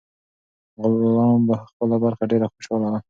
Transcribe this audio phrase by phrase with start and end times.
[0.81, 2.93] غلام په خپله برخه ډیر خوشاله و.